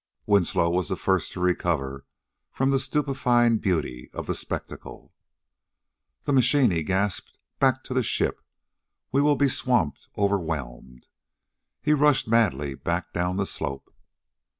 Winslow 0.25 0.67
was 0.71 0.87
the 0.89 0.95
first 0.95 1.31
to 1.31 1.39
recover 1.39 2.07
from 2.51 2.71
the 2.71 2.79
stupefying 2.79 3.59
beauty 3.59 4.09
of 4.13 4.25
the 4.25 4.33
spectacle. 4.33 5.13
"The 6.23 6.33
machine!" 6.33 6.71
he 6.71 6.81
gasped. 6.81 7.37
"Back 7.59 7.83
to 7.83 7.93
the 7.93 8.01
ship! 8.01 8.41
We'll 9.11 9.35
be 9.35 9.47
swamped, 9.47 10.07
overwhelmed...." 10.17 11.05
He 11.83 11.93
rushed 11.93 12.27
madly 12.27 12.73
back 12.73 13.13
down 13.13 13.37
the 13.37 13.45
slope. 13.45 13.93